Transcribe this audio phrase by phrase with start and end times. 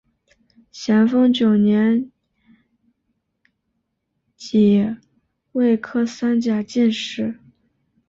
[0.71, 2.09] 咸丰九年
[4.35, 4.95] 己
[5.51, 7.35] 未科三甲进士。